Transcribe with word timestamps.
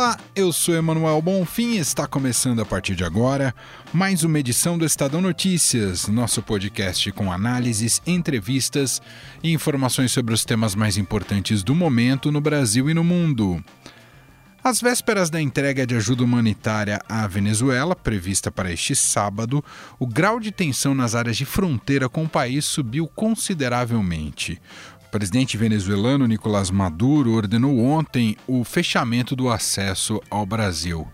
Olá, 0.00 0.16
eu 0.34 0.50
sou 0.50 0.74
Emanuel 0.74 1.20
Bonfim 1.20 1.72
e 1.72 1.76
está 1.76 2.06
começando 2.06 2.62
a 2.62 2.64
partir 2.64 2.96
de 2.96 3.04
agora 3.04 3.54
mais 3.92 4.24
uma 4.24 4.38
edição 4.38 4.78
do 4.78 4.86
Estadão 4.86 5.20
Notícias, 5.20 6.08
nosso 6.08 6.42
podcast 6.42 7.12
com 7.12 7.30
análises, 7.30 8.00
entrevistas 8.06 9.02
e 9.42 9.52
informações 9.52 10.10
sobre 10.10 10.32
os 10.32 10.42
temas 10.42 10.74
mais 10.74 10.96
importantes 10.96 11.62
do 11.62 11.74
momento 11.74 12.32
no 12.32 12.40
Brasil 12.40 12.88
e 12.88 12.94
no 12.94 13.04
mundo. 13.04 13.62
Às 14.64 14.80
vésperas 14.80 15.28
da 15.28 15.38
entrega 15.38 15.86
de 15.86 15.94
ajuda 15.94 16.24
humanitária 16.24 16.98
à 17.06 17.26
Venezuela, 17.26 17.94
prevista 17.94 18.50
para 18.50 18.72
este 18.72 18.96
sábado, 18.96 19.62
o 19.98 20.06
grau 20.06 20.40
de 20.40 20.50
tensão 20.50 20.94
nas 20.94 21.14
áreas 21.14 21.36
de 21.36 21.44
fronteira 21.44 22.08
com 22.08 22.24
o 22.24 22.28
país 22.28 22.64
subiu 22.64 23.06
consideravelmente. 23.06 24.58
O 25.10 25.18
presidente 25.18 25.56
venezuelano 25.56 26.24
Nicolás 26.24 26.70
Maduro 26.70 27.32
ordenou 27.32 27.80
ontem 27.80 28.36
o 28.46 28.62
fechamento 28.62 29.34
do 29.34 29.50
acesso 29.50 30.20
ao 30.30 30.46
Brasil. 30.46 31.04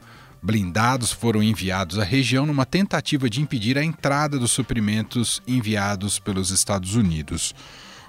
Blindados 0.42 1.12
foram 1.12 1.42
enviados 1.42 1.98
à 1.98 2.04
região 2.04 2.44
numa 2.44 2.66
tentativa 2.66 3.30
de 3.30 3.40
impedir 3.40 3.78
a 3.78 3.82
entrada 3.82 4.38
dos 4.38 4.50
suprimentos 4.50 5.40
enviados 5.48 6.18
pelos 6.18 6.50
Estados 6.50 6.94
Unidos. 6.94 7.54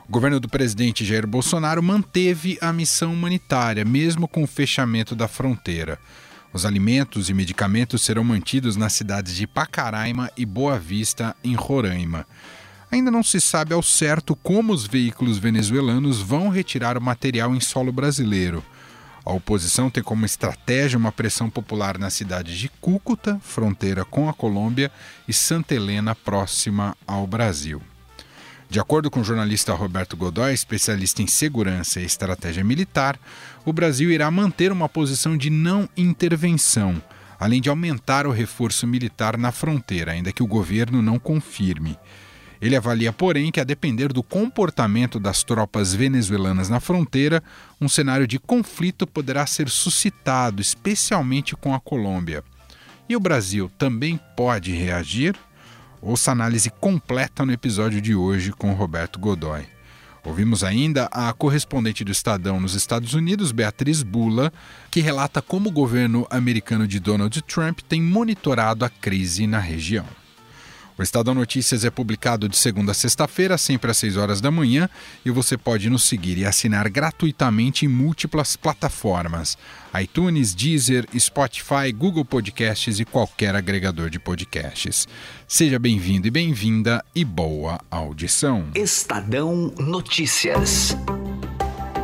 O 0.09 0.11
governo 0.11 0.41
do 0.41 0.49
presidente 0.49 1.05
Jair 1.05 1.25
Bolsonaro 1.25 1.81
manteve 1.81 2.57
a 2.59 2.73
missão 2.73 3.13
humanitária, 3.13 3.85
mesmo 3.85 4.27
com 4.27 4.43
o 4.43 4.47
fechamento 4.47 5.15
da 5.15 5.29
fronteira. 5.29 5.97
Os 6.51 6.65
alimentos 6.65 7.29
e 7.29 7.33
medicamentos 7.33 8.01
serão 8.01 8.25
mantidos 8.25 8.75
nas 8.75 8.91
cidades 8.91 9.37
de 9.37 9.47
Pacaraima 9.47 10.29
e 10.35 10.45
Boa 10.45 10.77
Vista, 10.77 11.33
em 11.41 11.55
Roraima. 11.55 12.27
Ainda 12.91 13.11
não 13.11 13.21
se 13.21 13.41
sabe 13.41 13.73
ao 13.73 13.83
certo 13.83 14.35
como 14.35 14.71
os 14.73 14.87
veículos 14.87 15.37
venezuelanos 15.37 16.21
vão 16.21 16.49
retirar 16.49 16.97
o 16.97 17.01
material 17.01 17.53
em 17.53 17.59
solo 17.59 17.91
brasileiro. 17.91 18.63
A 19.25 19.33
oposição 19.33 19.89
tem 19.89 20.01
como 20.01 20.25
estratégia 20.25 20.97
uma 20.97 21.11
pressão 21.11 21.49
popular 21.49 21.97
nas 21.97 22.13
cidades 22.13 22.57
de 22.57 22.69
Cúcuta, 22.79 23.37
fronteira 23.43 24.05
com 24.05 24.29
a 24.29 24.33
Colômbia, 24.33 24.89
e 25.27 25.33
Santa 25.33 25.75
Helena, 25.75 26.15
próxima 26.15 26.95
ao 27.05 27.27
Brasil. 27.27 27.81
De 28.69 28.79
acordo 28.79 29.11
com 29.11 29.19
o 29.19 29.23
jornalista 29.23 29.73
Roberto 29.73 30.15
Godoy, 30.15 30.53
especialista 30.53 31.21
em 31.21 31.27
segurança 31.27 31.99
e 31.99 32.05
estratégia 32.05 32.63
militar, 32.63 33.19
o 33.65 33.73
Brasil 33.73 34.11
irá 34.11 34.31
manter 34.31 34.71
uma 34.71 34.87
posição 34.87 35.35
de 35.35 35.49
não 35.49 35.89
intervenção, 35.97 37.01
além 37.37 37.61
de 37.61 37.69
aumentar 37.69 38.25
o 38.25 38.31
reforço 38.31 38.87
militar 38.87 39.37
na 39.37 39.51
fronteira, 39.51 40.13
ainda 40.13 40.31
que 40.31 40.43
o 40.43 40.47
governo 40.47 41.01
não 41.01 41.19
confirme. 41.19 41.97
Ele 42.61 42.75
avalia, 42.75 43.13
porém, 43.13 43.51
que 43.51 43.59
a 43.59 43.63
depender 43.63 44.11
do 44.11 44.23
comportamento 44.23 45.19
das 45.19 45.43
tropas 45.43 45.93
venezuelanas 45.93 46.69
na 46.69 46.79
fronteira, 46.79 47.43
um 47.79 47.87
cenário 47.87 48.27
de 48.27 48.39
conflito 48.39 49.05
poderá 49.05 49.45
ser 49.45 49.69
suscitado, 49.69 50.61
especialmente 50.61 51.55
com 51.55 51.73
a 51.73 51.79
Colômbia. 51.79 52.43
E 53.07 53.15
o 53.15 53.19
Brasil 53.19 53.71
também 53.77 54.19
pode 54.35 54.71
reagir? 54.71 55.35
Ouça 56.01 56.31
a 56.31 56.33
análise 56.33 56.69
completa 56.69 57.45
no 57.45 57.51
episódio 57.51 58.01
de 58.01 58.13
hoje 58.13 58.51
com 58.51 58.73
Roberto 58.73 59.19
Godoy. 59.19 59.65
Ouvimos 60.23 60.61
ainda 60.61 61.05
a 61.05 61.31
correspondente 61.31 62.03
do 62.03 62.11
Estadão 62.11 62.59
nos 62.59 62.73
Estados 62.73 63.13
Unidos, 63.13 63.53
Beatriz 63.53 64.03
Bula, 64.03 64.51
que 64.91 64.99
relata 64.99 65.41
como 65.41 65.69
o 65.69 65.71
governo 65.71 66.27
americano 66.29 66.85
de 66.85 66.99
Donald 66.99 67.41
Trump 67.43 67.79
tem 67.87 68.01
monitorado 68.01 68.83
a 68.83 68.89
crise 68.89 69.47
na 69.47 69.59
região. 69.59 70.05
O 70.97 71.03
Estadão 71.03 71.35
Notícias 71.35 71.85
é 71.85 71.91
publicado 71.91 72.49
de 72.49 72.57
segunda 72.57 72.91
a 72.91 72.95
sexta-feira, 72.95 73.57
sempre 73.57 73.91
às 73.91 73.97
6 73.97 74.17
horas 74.17 74.41
da 74.41 74.49
manhã, 74.49 74.89
e 75.23 75.29
você 75.29 75.55
pode 75.55 75.89
nos 75.89 76.03
seguir 76.03 76.39
e 76.39 76.45
assinar 76.45 76.89
gratuitamente 76.89 77.85
em 77.85 77.87
múltiplas 77.87 78.55
plataformas: 78.55 79.57
iTunes, 80.01 80.55
Deezer, 80.55 81.05
Spotify, 81.17 81.91
Google 81.95 82.25
Podcasts 82.25 82.99
e 82.99 83.05
qualquer 83.05 83.55
agregador 83.55 84.09
de 84.09 84.19
podcasts. 84.19 85.07
Seja 85.47 85.77
bem-vindo 85.77 86.27
e 86.27 86.31
bem-vinda 86.31 87.05
e 87.13 87.23
boa 87.23 87.79
audição. 87.91 88.65
Estadão 88.73 89.73
Notícias. 89.77 90.97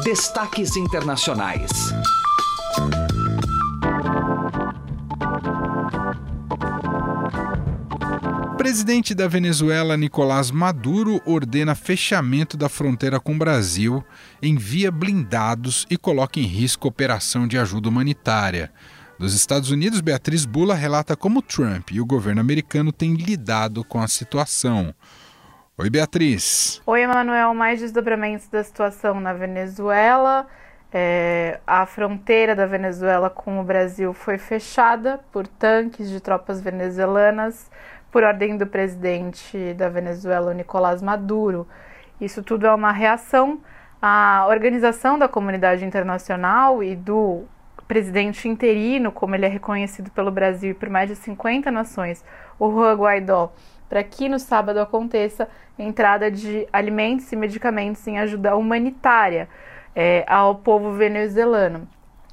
Destaques 0.00 0.74
internacionais. 0.74 1.70
Presidente 8.56 9.14
da 9.14 9.28
Venezuela, 9.28 9.94
Nicolás 9.96 10.50
Maduro, 10.50 11.20
ordena 11.26 11.74
fechamento 11.74 12.56
da 12.56 12.70
fronteira 12.70 13.20
com 13.20 13.34
o 13.34 13.38
Brasil, 13.38 14.02
envia 14.42 14.90
blindados 14.90 15.86
e 15.90 15.98
coloca 15.98 16.40
em 16.40 16.46
risco 16.46 16.88
operação 16.88 17.46
de 17.46 17.58
ajuda 17.58 17.90
humanitária. 17.90 18.72
Dos 19.18 19.34
Estados 19.34 19.70
Unidos, 19.70 20.00
Beatriz 20.00 20.46
Bula 20.46 20.74
relata 20.74 21.14
como 21.14 21.42
Trump 21.42 21.90
e 21.92 22.00
o 22.00 22.06
governo 22.06 22.40
americano 22.40 22.90
têm 22.90 23.14
lidado 23.14 23.84
com 23.84 24.00
a 24.00 24.08
situação. 24.08 24.94
Oi, 25.82 25.90
Beatriz. 25.90 26.80
Oi, 26.86 27.02
Emanuel. 27.02 27.52
Mais 27.54 27.80
desdobramentos 27.80 28.46
da 28.46 28.62
situação 28.62 29.20
na 29.20 29.32
Venezuela. 29.32 30.46
É, 30.92 31.58
a 31.66 31.84
fronteira 31.86 32.54
da 32.54 32.66
Venezuela 32.66 33.28
com 33.28 33.60
o 33.60 33.64
Brasil 33.64 34.12
foi 34.12 34.38
fechada 34.38 35.18
por 35.32 35.44
tanques 35.44 36.08
de 36.08 36.20
tropas 36.20 36.60
venezuelanas 36.60 37.68
por 38.12 38.22
ordem 38.22 38.56
do 38.56 38.64
presidente 38.64 39.74
da 39.74 39.88
Venezuela, 39.88 40.54
Nicolás 40.54 41.02
Maduro. 41.02 41.66
Isso 42.20 42.44
tudo 42.44 42.64
é 42.64 42.72
uma 42.72 42.92
reação 42.92 43.60
à 44.00 44.46
organização 44.48 45.18
da 45.18 45.26
comunidade 45.26 45.84
internacional 45.84 46.80
e 46.80 46.94
do 46.94 47.42
presidente 47.88 48.46
interino, 48.46 49.10
como 49.10 49.34
ele 49.34 49.46
é 49.46 49.48
reconhecido 49.48 50.12
pelo 50.12 50.30
Brasil 50.30 50.70
e 50.70 50.74
por 50.74 50.88
mais 50.88 51.08
de 51.08 51.16
50 51.16 51.72
nações, 51.72 52.24
o 52.56 52.70
Juan 52.70 52.94
Guaidó 52.94 53.52
para 53.92 54.02
que 54.02 54.26
no 54.26 54.38
sábado 54.38 54.80
aconteça 54.80 55.46
a 55.78 55.82
entrada 55.82 56.30
de 56.30 56.66
alimentos 56.72 57.30
e 57.30 57.36
medicamentos 57.36 58.06
em 58.06 58.18
ajuda 58.18 58.56
humanitária 58.56 59.50
é, 59.94 60.24
ao 60.26 60.54
povo 60.54 60.92
venezuelano. 60.92 61.86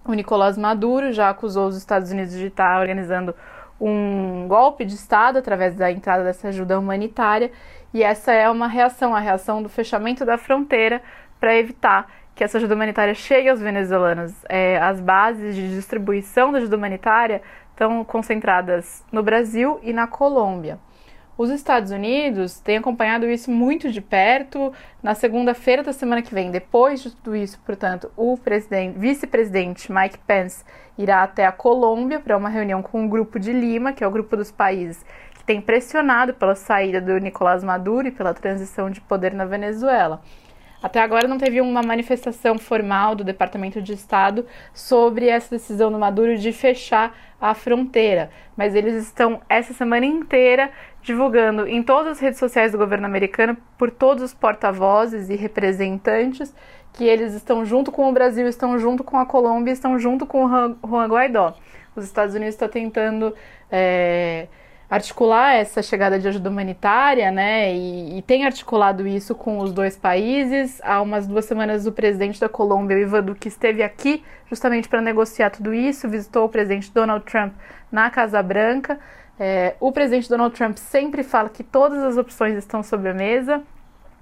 O 0.05 0.13
Nicolás 0.13 0.57
Maduro 0.57 1.11
já 1.11 1.29
acusou 1.29 1.67
os 1.67 1.75
Estados 1.75 2.13
Unidos 2.13 2.31
de 2.31 2.45
estar 2.45 2.79
organizando 2.79 3.35
um 3.77 4.47
golpe 4.47 4.85
de 4.85 4.93
Estado 4.95 5.39
através 5.39 5.75
da 5.75 5.91
entrada 5.91 6.23
dessa 6.23 6.47
ajuda 6.47 6.79
humanitária, 6.79 7.51
e 7.93 8.03
essa 8.03 8.31
é 8.31 8.49
uma 8.49 8.67
reação, 8.67 9.13
a 9.13 9.19
reação 9.19 9.61
do 9.61 9.67
fechamento 9.67 10.23
da 10.23 10.37
fronteira 10.37 11.01
para 11.41 11.57
evitar 11.57 12.09
que 12.33 12.41
essa 12.41 12.57
ajuda 12.57 12.73
humanitária 12.73 13.13
chegue 13.13 13.49
aos 13.49 13.59
venezuelanos. 13.59 14.33
É, 14.47 14.77
as 14.77 15.01
bases 15.01 15.57
de 15.57 15.75
distribuição 15.75 16.53
da 16.53 16.59
ajuda 16.59 16.77
humanitária 16.77 17.41
estão 17.71 18.01
concentradas 18.05 19.03
no 19.11 19.21
Brasil 19.21 19.77
e 19.83 19.91
na 19.91 20.07
Colômbia. 20.07 20.79
Os 21.39 21.49
Estados 21.51 21.89
Unidos 21.89 22.59
têm 22.59 22.75
acompanhado 22.75 23.25
isso 23.25 23.49
muito 23.49 23.89
de 23.89 24.01
perto. 24.01 24.73
Na 25.01 25.15
segunda-feira 25.15 25.81
da 25.81 25.93
semana 25.93 26.21
que 26.21 26.33
vem, 26.33 26.51
depois 26.51 27.01
de 27.01 27.11
tudo 27.15 27.33
isso, 27.33 27.57
portanto, 27.65 28.11
o 28.17 28.37
vice-presidente 28.97 29.89
Mike 29.89 30.17
Pence 30.27 30.65
irá 30.97 31.23
até 31.23 31.45
a 31.45 31.51
Colômbia 31.53 32.19
para 32.19 32.35
uma 32.35 32.49
reunião 32.49 32.81
com 32.81 33.05
o 33.05 33.07
grupo 33.07 33.39
de 33.39 33.53
Lima, 33.53 33.93
que 33.93 34.03
é 34.03 34.07
o 34.07 34.11
grupo 34.11 34.35
dos 34.35 34.51
países 34.51 35.05
que 35.33 35.45
tem 35.45 35.61
pressionado 35.61 36.33
pela 36.33 36.55
saída 36.55 36.99
do 36.99 37.17
Nicolás 37.17 37.63
Maduro 37.63 38.09
e 38.09 38.11
pela 38.11 38.33
transição 38.33 38.89
de 38.89 38.99
poder 38.99 39.33
na 39.33 39.45
Venezuela. 39.45 40.21
Até 40.81 41.01
agora 41.01 41.27
não 41.27 41.37
teve 41.37 41.59
uma 41.59 41.83
manifestação 41.83 42.57
formal 42.57 43.13
do 43.13 43.23
Departamento 43.23 43.81
de 43.81 43.93
Estado 43.93 44.45
sobre 44.73 45.27
essa 45.27 45.49
decisão 45.49 45.91
do 45.91 45.99
Maduro 45.99 46.37
de 46.37 46.53
fechar 46.53 47.15
a 47.39 47.53
fronteira, 47.53 48.29
mas 48.55 48.75
eles 48.75 48.95
estão 48.95 49.41
essa 49.47 49.73
semana 49.73 50.05
inteira 50.05 50.71
divulgando 51.01 51.67
em 51.67 51.81
todas 51.81 52.13
as 52.13 52.19
redes 52.19 52.39
sociais 52.39 52.71
do 52.71 52.77
governo 52.77 53.05
americano 53.05 53.57
por 53.77 53.91
todos 53.91 54.23
os 54.23 54.33
porta-vozes 54.33 55.29
e 55.29 55.35
representantes 55.35 56.53
que 56.93 57.05
eles 57.05 57.33
estão 57.33 57.65
junto 57.65 57.91
com 57.91 58.09
o 58.09 58.13
Brasil, 58.13 58.47
estão 58.47 58.77
junto 58.79 59.03
com 59.03 59.17
a 59.17 59.25
Colômbia, 59.25 59.71
estão 59.71 59.97
junto 59.99 60.25
com 60.25 60.45
o 60.45 60.77
Juan 60.87 61.07
Guaidó. 61.07 61.55
Os 61.95 62.03
Estados 62.03 62.35
Unidos 62.35 62.55
estão 62.55 62.67
tentando 62.67 63.33
é, 63.71 64.47
articular 64.89 65.53
essa 65.53 65.83
chegada 65.83 66.17
de 66.17 66.27
ajuda 66.27 66.49
humanitária, 66.49 67.31
né? 67.31 67.73
E, 67.73 68.17
e, 68.17 68.21
tem 68.23 68.45
articulado 68.45 69.07
isso 69.07 69.35
com 69.35 69.59
os 69.59 69.71
dois 69.71 69.95
países. 69.95 70.81
Há 70.83 71.01
umas 71.01 71.27
duas 71.27 71.45
semanas, 71.45 71.85
o 71.85 71.91
presidente 71.91 72.39
da 72.39 72.49
Colômbia, 72.49 72.97
Ivan 72.97 73.23
Duque, 73.23 73.47
esteve 73.47 73.83
aqui 73.83 74.23
justamente 74.49 74.89
para 74.89 75.01
negociar 75.01 75.51
tudo 75.51 75.73
isso. 75.73 76.09
Visitou 76.09 76.45
o 76.45 76.49
presidente 76.49 76.91
Donald 76.91 77.23
Trump 77.25 77.53
na 77.91 78.09
Casa 78.09 78.41
Branca. 78.41 78.99
É, 79.39 79.75
o 79.79 79.91
presidente 79.91 80.27
Donald 80.27 80.55
Trump 80.55 80.77
sempre 80.77 81.23
fala 81.23 81.49
que 81.49 81.63
todas 81.63 82.03
as 82.03 82.17
opções 82.17 82.57
estão 82.57 82.81
sobre 82.81 83.09
a 83.09 83.13
mesa. 83.13 83.61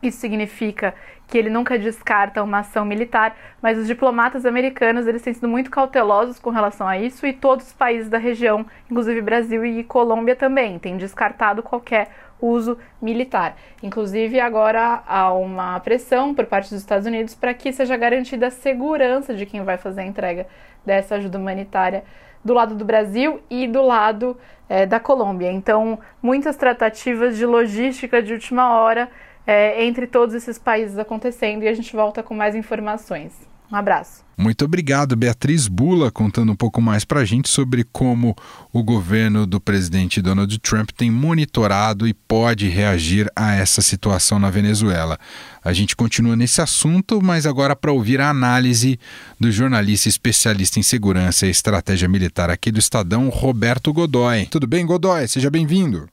Isso 0.02 0.20
significa 0.20 0.94
que 1.28 1.38
ele 1.38 1.50
nunca 1.50 1.78
descarta 1.78 2.42
uma 2.42 2.60
ação 2.60 2.86
militar, 2.86 3.36
mas 3.62 3.78
os 3.78 3.88
diplomatas 3.88 4.46
americanos 4.46 5.08
eles 5.08 5.22
têm 5.22 5.34
sido 5.34 5.48
muito 5.48 5.70
cautelosos 5.70 6.40
com 6.40 6.50
relação 6.50 6.88
a 6.88 6.98
isso 6.98 7.26
e 7.26 7.34
todos 7.34 7.68
os 7.68 7.74
países 7.74 8.08
da 8.08 8.18
região, 8.18 8.66
inclusive 8.90 9.22
Brasil 9.22 9.66
e 9.66 9.84
Colômbia 9.84 10.36
também, 10.36 10.80
têm 10.80 10.96
descartado 10.96 11.62
qualquer 11.62 12.10
uso 12.40 12.78
militar. 13.02 13.58
Inclusive 13.82 14.40
agora 14.40 15.04
há 15.06 15.34
uma 15.34 15.80
pressão 15.80 16.34
por 16.34 16.46
parte 16.46 16.70
dos 16.70 16.80
Estados 16.80 17.08
Unidos 17.08 17.36
para 17.36 17.54
que 17.54 17.74
seja 17.74 17.98
garantida 17.98 18.48
a 18.48 18.52
segurança 18.52 19.34
de 19.34 19.46
quem 19.46 19.64
vai 19.64 19.78
fazer 19.78 20.02
a 20.02 20.06
entrega 20.06 20.48
dessa 20.86 21.16
ajuda 21.16 21.38
humanitária 21.38 22.04
do 22.46 22.54
lado 22.54 22.76
do 22.76 22.86
Brasil 22.86 23.42
e 23.50 23.68
do 23.68 23.82
lado 23.82 24.38
é, 24.70 24.86
da 24.86 25.00
Colômbia. 25.00 25.52
Então, 25.52 26.00
muitas 26.22 26.56
tratativas 26.56 27.36
de 27.36 27.46
logística 27.46 28.22
de 28.22 28.34
última 28.34 28.74
hora 28.80 29.10
é, 29.48 29.86
entre 29.86 30.06
todos 30.06 30.36
esses 30.36 30.60
países 30.60 30.98
acontecendo 31.00 31.64
e 31.64 31.70
a 31.70 31.74
gente 31.74 31.96
volta 31.96 32.22
com 32.22 32.36
mais 32.36 32.54
informações. 32.54 33.32
Um 33.72 33.76
abraço. 33.76 34.26
Muito 34.38 34.64
obrigado, 34.64 35.16
Beatriz 35.16 35.68
Bula, 35.68 36.12
contando 36.12 36.52
um 36.52 36.56
pouco 36.56 36.80
mais 36.82 37.04
para 37.04 37.22
a 37.22 37.26
gente 37.26 37.50
sobre 37.50 37.84
como 37.84 38.36
o 38.72 38.84
governo 38.84 39.48
do 39.48 39.60
presidente 39.60 40.22
Donald 40.22 40.58
Trump 40.60 40.92
tem 40.92 41.10
monitorado 41.10 42.08
e 42.08 42.14
pode 42.14 42.70
reagir 42.70 43.30
a 43.36 43.56
essa 43.56 43.82
situação 43.82 44.38
na 44.38 44.50
Venezuela. 44.50 45.18
A 45.64 45.74
gente 45.74 45.96
continua 45.96 46.36
nesse 46.36 46.62
assunto, 46.62 47.20
mas 47.22 47.46
agora 47.46 47.76
para 47.76 47.92
ouvir 47.92 48.22
a 48.22 48.30
análise 48.30 49.00
do 49.40 49.52
jornalista 49.52 50.08
especialista 50.08 50.80
em 50.80 50.84
segurança 50.84 51.48
e 51.48 51.50
estratégia 51.50 52.08
militar 52.08 52.50
aqui 52.50 52.72
do 52.72 52.80
Estadão, 52.80 53.28
Roberto 53.30 53.92
Godoy. 53.92 54.46
Tudo 54.46 54.68
bem, 54.68 54.86
Godoy? 54.86 55.28
Seja 55.28 55.50
bem-vindo. 55.50 56.08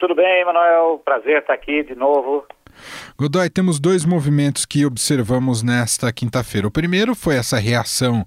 Tudo 0.00 0.14
bem, 0.14 0.44
Manuel. 0.46 0.98
Prazer 1.04 1.40
estar 1.40 1.52
aqui 1.52 1.84
de 1.84 1.94
novo. 1.94 2.46
Godoy, 3.18 3.50
temos 3.50 3.78
dois 3.78 4.06
movimentos 4.06 4.64
que 4.64 4.86
observamos 4.86 5.62
nesta 5.62 6.10
quinta-feira. 6.10 6.66
O 6.66 6.70
primeiro 6.70 7.14
foi 7.14 7.36
essa 7.36 7.58
reação 7.58 8.24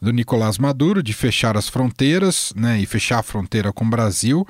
do 0.00 0.12
Nicolás 0.12 0.56
Maduro 0.56 1.02
de 1.02 1.12
fechar 1.12 1.56
as 1.56 1.68
fronteiras, 1.68 2.52
né, 2.54 2.78
e 2.78 2.86
fechar 2.86 3.18
a 3.18 3.22
fronteira 3.24 3.72
com 3.72 3.84
o 3.84 3.90
Brasil 3.90 4.46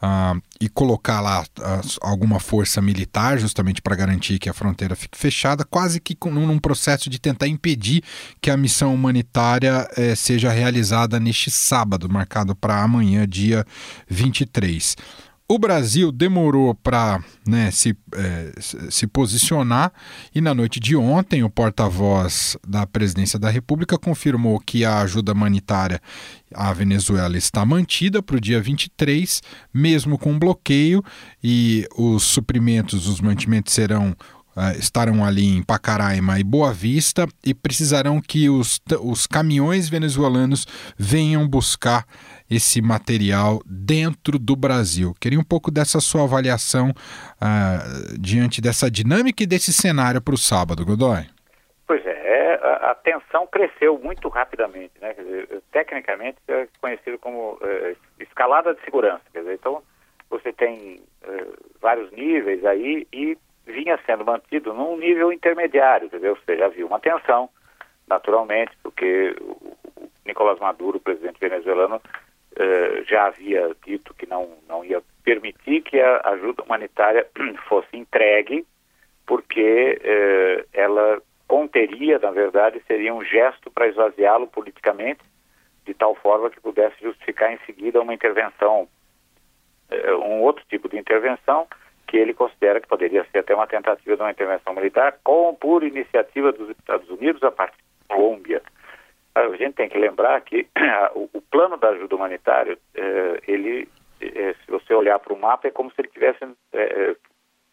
uh, 0.00 0.40
e 0.58 0.66
colocar 0.66 1.20
lá 1.20 1.42
uh, 1.42 1.98
alguma 2.00 2.40
força 2.40 2.80
militar, 2.80 3.38
justamente 3.38 3.82
para 3.82 3.94
garantir 3.94 4.38
que 4.38 4.48
a 4.48 4.54
fronteira 4.54 4.96
fique 4.96 5.18
fechada, 5.18 5.62
quase 5.62 6.00
que 6.00 6.16
num 6.30 6.58
processo 6.58 7.10
de 7.10 7.20
tentar 7.20 7.48
impedir 7.48 8.02
que 8.40 8.50
a 8.50 8.56
missão 8.56 8.94
humanitária 8.94 9.86
eh, 9.94 10.14
seja 10.14 10.50
realizada 10.50 11.20
neste 11.20 11.50
sábado, 11.50 12.08
marcado 12.08 12.56
para 12.56 12.82
amanhã, 12.82 13.28
dia 13.28 13.66
23. 14.08 14.96
O 15.46 15.58
Brasil 15.58 16.10
demorou 16.10 16.74
para 16.74 17.22
né, 17.46 17.70
se, 17.70 17.94
é, 18.14 18.52
se 18.88 19.06
posicionar 19.06 19.92
e 20.34 20.40
na 20.40 20.54
noite 20.54 20.80
de 20.80 20.96
ontem 20.96 21.44
o 21.44 21.50
porta-voz 21.50 22.56
da 22.66 22.86
presidência 22.86 23.38
da 23.38 23.50
República 23.50 23.98
confirmou 23.98 24.58
que 24.58 24.86
a 24.86 25.00
ajuda 25.00 25.32
humanitária 25.32 26.00
à 26.54 26.72
Venezuela 26.72 27.36
está 27.36 27.62
mantida 27.66 28.22
para 28.22 28.36
o 28.36 28.40
dia 28.40 28.58
23, 28.58 29.42
mesmo 29.72 30.16
com 30.16 30.38
bloqueio, 30.38 31.04
e 31.42 31.86
os 31.94 32.22
suprimentos, 32.22 33.06
os 33.06 33.20
mantimentos 33.20 33.74
serão 33.74 34.16
estarão 34.78 35.24
ali 35.24 35.56
em 35.56 35.62
Pacaraima 35.62 36.38
e 36.38 36.44
Boa 36.44 36.72
Vista 36.72 37.26
e 37.44 37.54
precisarão 37.54 38.20
que 38.20 38.48
os, 38.48 38.80
os 39.02 39.26
caminhões 39.26 39.88
venezuelanos 39.88 40.66
venham 40.96 41.46
buscar 41.48 42.04
esse 42.50 42.80
material 42.82 43.60
dentro 43.66 44.38
do 44.38 44.54
Brasil. 44.54 45.14
Queria 45.20 45.38
um 45.38 45.44
pouco 45.44 45.70
dessa 45.70 46.00
sua 46.00 46.24
avaliação 46.24 46.90
uh, 46.90 48.18
diante 48.18 48.60
dessa 48.60 48.90
dinâmica 48.90 49.42
e 49.42 49.46
desse 49.46 49.72
cenário 49.72 50.20
para 50.20 50.34
o 50.34 50.38
sábado, 50.38 50.84
Godoy. 50.84 51.26
Pois 51.86 52.04
é, 52.06 52.60
a, 52.62 52.90
a, 52.90 52.94
tensão 52.94 53.46
cresceu 53.46 53.98
muito 53.98 54.28
rapidamente, 54.28 54.92
né? 55.00 55.14
Dizer, 55.14 55.62
tecnicamente 55.72 56.38
é 56.48 56.66
conhecido 56.80 57.18
como 57.18 57.54
uh, 57.54 57.96
escalada 58.20 58.74
de 58.74 58.82
segurança. 58.84 59.22
Dizer, 59.34 59.54
então 59.54 59.82
você 60.30 60.52
tem 60.52 61.02
uh, 61.26 61.54
vários 61.80 62.10
níveis 62.12 62.64
aí 62.64 63.06
e 63.12 63.36
vinha 63.66 63.98
sendo 64.06 64.24
mantido 64.24 64.72
num 64.72 64.96
nível 64.96 65.32
intermediário, 65.32 66.06
entendeu? 66.06 66.32
Ou 66.32 66.38
seja, 66.44 66.66
havia 66.66 66.86
uma 66.86 67.00
tensão, 67.00 67.48
naturalmente, 68.06 68.72
porque 68.82 69.34
o 69.40 70.10
Nicolás 70.24 70.58
Maduro, 70.58 71.00
presidente 71.00 71.40
venezuelano, 71.40 72.00
eh, 72.56 73.02
já 73.06 73.26
havia 73.26 73.74
dito 73.84 74.14
que 74.14 74.26
não, 74.26 74.48
não 74.68 74.84
ia 74.84 75.02
permitir 75.24 75.82
que 75.82 76.00
a 76.00 76.20
ajuda 76.30 76.62
humanitária 76.62 77.26
fosse 77.68 77.96
entregue, 77.96 78.66
porque 79.26 79.98
eh, 80.02 80.64
ela 80.72 81.20
conteria, 81.48 82.18
na 82.18 82.30
verdade, 82.30 82.82
seria 82.86 83.14
um 83.14 83.24
gesto 83.24 83.70
para 83.70 83.88
esvaziá-lo 83.88 84.46
politicamente, 84.46 85.20
de 85.84 85.94
tal 85.94 86.14
forma 86.14 86.50
que 86.50 86.60
pudesse 86.60 86.96
justificar 87.02 87.52
em 87.52 87.58
seguida 87.66 88.00
uma 88.00 88.14
intervenção, 88.14 88.88
eh, 89.90 90.14
um 90.14 90.40
outro 90.42 90.64
tipo 90.68 90.88
de 90.88 90.98
intervenção, 90.98 91.66
que 92.14 92.18
ele 92.18 92.32
considera 92.32 92.80
que 92.80 92.86
poderia 92.86 93.26
ser 93.32 93.38
até 93.38 93.52
uma 93.52 93.66
tentativa 93.66 94.14
de 94.14 94.22
uma 94.22 94.30
intervenção 94.30 94.72
militar, 94.72 95.18
com 95.24 95.52
por 95.52 95.82
iniciativa 95.82 96.52
dos 96.52 96.70
Estados 96.70 97.10
Unidos 97.10 97.42
a 97.42 97.50
partir 97.50 97.76
da 98.08 98.14
Colômbia. 98.14 98.62
A 99.34 99.48
gente 99.56 99.74
tem 99.74 99.88
que 99.88 99.98
lembrar 99.98 100.40
que 100.42 100.64
o, 101.16 101.42
plano 101.50 101.76
da 101.76 101.88
ajuda 101.88 102.14
humanitária, 102.14 102.78
eh, 102.94 103.40
ele, 103.48 103.88
eh, 104.20 104.54
se 104.64 104.70
você 104.70 104.94
olhar 104.94 105.18
para 105.18 105.32
o 105.32 105.40
mapa, 105.40 105.66
é 105.66 105.72
como 105.72 105.90
se 105.90 106.02
ele 106.02 106.06
tivesse 106.06 106.38
eh, 106.72 107.16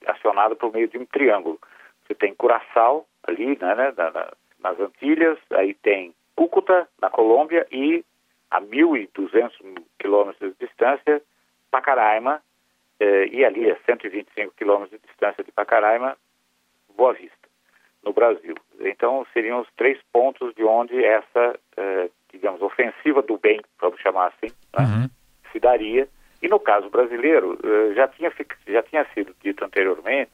acionado 0.07 0.55
por 0.55 0.73
meio 0.73 0.87
de 0.87 0.97
um 0.97 1.05
triângulo. 1.05 1.59
Você 2.07 2.15
tem 2.15 2.33
Curaçao 2.33 3.05
ali, 3.27 3.55
né, 3.61 3.75
né 3.75 3.93
na, 3.95 4.33
nas 4.59 4.79
Antilhas, 4.79 5.37
aí 5.51 5.75
tem 5.75 6.15
Cúcuta, 6.35 6.87
na 6.99 7.11
Colômbia, 7.11 7.67
e 7.71 8.03
a 8.49 8.59
1.200 8.59 9.51
quilômetros 9.99 10.51
de 10.57 10.65
distância, 10.65 11.21
Pacaraima, 11.69 12.41
eh, 13.01 13.29
e 13.31 13.43
ali 13.43 13.71
a 13.71 13.75
125 13.83 14.53
quilômetros 14.55 14.91
de 14.91 15.07
distância 15.07 15.43
de 15.43 15.51
Pacaraima, 15.51 16.15
Boa 16.95 17.13
Vista, 17.13 17.49
no 18.03 18.13
Brasil. 18.13 18.55
Então, 18.79 19.25
seriam 19.33 19.59
os 19.59 19.67
três 19.75 19.99
pontos 20.13 20.53
de 20.53 20.63
onde 20.63 21.03
essa, 21.03 21.59
eh, 21.77 22.09
digamos, 22.31 22.61
ofensiva 22.61 23.23
do 23.23 23.39
bem, 23.39 23.59
vamos 23.79 23.99
chamar 23.99 24.27
assim, 24.27 24.53
né, 24.77 24.85
uhum. 24.85 25.09
se 25.51 25.59
daria. 25.59 26.07
E 26.43 26.47
no 26.47 26.59
caso 26.59 26.91
brasileiro, 26.91 27.57
eh, 27.63 27.95
já, 27.95 28.07
tinha, 28.07 28.31
já 28.67 28.83
tinha 28.83 29.03
sido 29.15 29.35
dito 29.41 29.65
anteriormente 29.65 30.33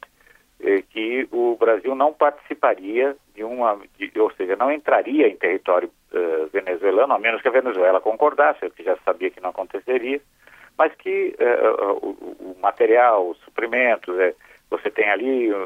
eh, 0.60 0.84
que 0.90 1.26
o 1.32 1.56
Brasil 1.56 1.96
não 1.96 2.14
participaria 2.14 3.16
de 3.34 3.46
uma, 3.46 3.80
de, 3.98 4.12
ou 4.20 4.32
seja, 4.32 4.58
não 4.58 4.70
entraria 4.70 5.30
em 5.30 5.38
território 5.38 5.90
eh, 6.14 6.48
venezuelano, 6.52 7.14
a 7.14 7.20
menos 7.20 7.42
que 7.42 7.48
a 7.48 7.52
Venezuela 7.52 8.02
concordasse, 8.02 8.66
o 8.66 8.72
que 8.72 8.84
já 8.84 8.98
sabia 9.06 9.30
que 9.30 9.40
não 9.40 9.52
aconteceria, 9.52 10.20
mas 10.78 10.94
que 10.96 11.36
uh, 11.40 12.06
o, 12.06 12.10
o, 12.52 12.58
material, 12.62 13.30
os 13.30 13.38
suprimentos, 13.40 14.18
é, 14.20 14.34
você 14.70 14.90
tem 14.92 15.10
ali 15.10 15.54
um, 15.54 15.64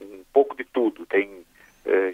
um, 0.00 0.24
pouco 0.32 0.56
de 0.56 0.64
tudo, 0.64 1.06
tem 1.06 1.44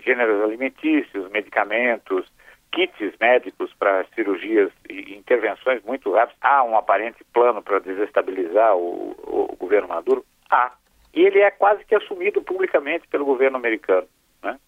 gêneros 0.05 0.43
alimentícios, 0.43 1.31
medicamentos, 1.31 2.31
kits 2.73 3.15
médicos 3.21 3.73
para 3.79 4.05
cirurgias 4.15 4.73
e 4.89 5.15
intervenções 5.15 5.83
muito 5.85 6.11
rápidas. 6.13 6.39
Há 6.41 6.65
um 6.65 6.77
aparente 6.77 7.23
plano 7.33 7.63
para 7.63 7.79
desestabilizar 7.79 8.75
o, 8.77 9.13
o, 9.23 9.57
governo 9.57 9.89
Maduro? 9.89 10.25
Há. 10.51 10.73
E 11.15 11.21
ele 11.21 11.41
é 11.41 11.51
quase 11.51 11.85
que 11.85 11.95
assumido 11.95 12.43
publicamente 12.43 13.07
pelo 13.09 13.27
governo 13.27 13.59
americano. 13.59 14.09
Né? 14.43 14.59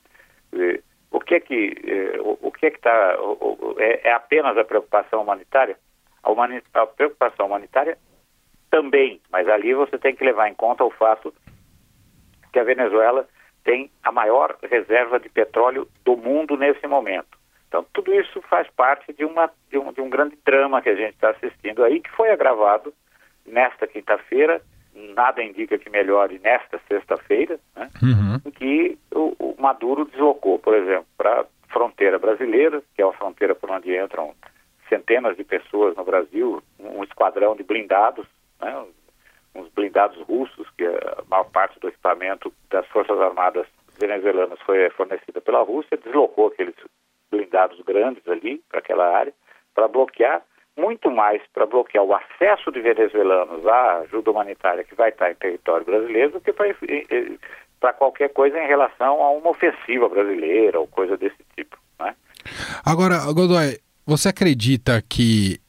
O 1.11 1.21
que 1.21 1.35
é 1.35 1.41
que 1.41 1.75
o, 2.21 2.49
o 2.49 2.53
que 2.53 2.67
é 2.67 2.71
que 2.71 2.77
está 2.77 3.17
é, 3.79 4.09
é 4.09 4.13
apenas 4.13 4.57
a 4.59 4.65
preocupação 4.65 5.23
humanitária? 5.23 5.77
A, 6.25 6.81
a 6.83 6.87
preocupação 6.87 7.47
humanitária 7.47 7.99
também, 8.71 9.21
mas 9.31 9.49
ali 9.49 9.75
você 9.75 9.99
tem 9.99 10.15
que 10.15 10.25
levar 10.25 10.49
em 10.49 10.55
conta 10.55 10.85
o 10.85 10.91
fato 10.91 11.33
que 12.53 12.59
a 12.59 12.65
Venezuela 12.65 13.29
tem 13.63 13.91
a 14.03 14.13
maior 14.13 14.57
reserva 14.63 15.19
de 15.19 15.29
petróleo 15.29 15.89
do 16.05 16.17
mundo 16.17 16.57
nesse 16.57 16.87
momento. 16.87 17.39
Então, 17.69 17.85
tudo 17.93 18.13
isso 18.15 18.41
faz 18.43 18.69
parte 18.71 19.13
de, 19.13 19.25
uma, 19.25 19.51
de, 19.71 19.79
um, 19.79 19.93
de 19.93 20.01
um 20.01 20.09
grande 20.09 20.39
drama 20.45 20.81
que 20.81 20.89
a 20.89 20.95
gente 20.95 21.15
está 21.15 21.31
assistindo 21.31 21.83
aí, 21.83 22.01
que 22.01 22.11
foi 22.11 22.31
agravado 22.31 22.93
nesta 23.47 23.87
quinta-feira 23.87 24.61
nada 24.95 25.43
indica 25.43 25.77
que 25.77 25.91
melhore 25.91 26.41
nesta 26.43 26.81
sexta-feira, 26.89 27.59
né, 27.77 27.91
uhum. 28.03 28.41
em 28.45 28.51
que 28.51 28.99
o, 29.13 29.35
o, 29.39 29.57
Maduro 29.61 30.05
deslocou, 30.05 30.59
por 30.59 30.75
exemplo, 30.75 31.07
para 31.17 31.41
a 31.41 31.47
fronteira 31.69 32.19
brasileira, 32.19 32.83
que 32.95 33.03
é 33.03 33.05
uma 33.05 33.15
fronteira 33.15 33.55
por 33.55 33.71
onde 33.71 33.97
entram 33.97 34.35
centenas 34.89 35.37
de 35.37 35.45
pessoas 35.45 35.97
no 35.97 36.05
Brasil, 36.05 36.63
um 36.79 37.03
esquadrão 37.05 37.55
de 37.57 37.63
blindados, 37.63 38.27
né, 38.61 38.85
uns 39.55 39.69
blindados 39.69 40.21
russos, 40.23 40.69
que 40.77 40.85
a 40.85 41.23
maior 41.29 41.45
parte 41.45 41.79
do 41.81 41.89
equipamento 41.89 42.53
das 42.71 42.87
Forças 42.89 43.19
Armadas 43.21 43.67
venezuelanas 43.99 44.59
foi 44.63 44.91
fornecida 44.91 45.41
pela 45.41 45.63
Rússia, 45.63 45.97
deslocou 45.97 46.49
aqueles 46.49 46.75
blindados 47.31 47.81
grandes 47.83 48.27
ali 48.29 48.63
para 48.69 48.81
aquela 48.81 49.17
área 49.17 49.33
para 49.75 49.89
bloquear 49.89 50.43
muito 50.77 51.11
mais 51.11 51.41
para 51.53 51.67
bloquear 51.67 52.05
o 52.05 52.15
acesso 52.15 52.71
de 52.73 52.81
venezuelanos 52.81 53.67
à 53.67 53.99
ajuda 53.99 54.31
humanitária 54.31 54.85
que 54.85 54.95
vai 54.95 55.11
estar 55.11 55.31
em 55.31 55.35
território 55.37 55.87
brasileiro 55.87 56.33
do 56.33 56.41
que 56.41 56.53
para 57.81 57.93
qualquer 57.93 58.31
coisa 58.31 58.59
em 58.59 58.67
relação 58.67 59.23
a 59.23 59.31
uma 59.31 59.51
ofensiva 59.51 60.09
brasileira 60.09 60.81
ou 60.81 60.89
coisa 60.89 61.17
desse 61.17 61.39
tipo. 61.57 61.77
Né? 62.01 62.15
Agora, 62.85 63.19
Godoy, 63.33 63.79
você 64.07 64.29
acredita 64.29 65.03
que 65.03 65.61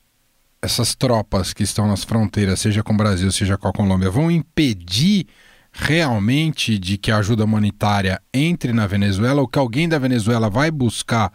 essas 0.61 0.95
tropas 0.95 1.53
que 1.53 1.63
estão 1.63 1.87
nas 1.87 2.03
fronteiras, 2.03 2.59
seja 2.59 2.83
com 2.83 2.93
o 2.93 2.97
Brasil, 2.97 3.31
seja 3.31 3.57
com 3.57 3.67
a 3.67 3.73
Colômbia, 3.73 4.09
vão 4.09 4.31
impedir 4.31 5.27
realmente 5.71 6.79
de 6.79 6.97
que 6.97 7.11
a 7.11 7.17
ajuda 7.17 7.43
humanitária 7.43 8.19
entre 8.33 8.71
na 8.73 8.87
Venezuela 8.87 9.41
ou 9.41 9.47
que 9.47 9.59
alguém 9.59 9.87
da 9.87 9.99
Venezuela 9.99 10.49
vai 10.49 10.71
buscar 10.71 11.31